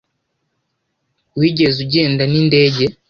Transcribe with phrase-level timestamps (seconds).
[1.39, 2.83] Wigeze ugenda n'indege?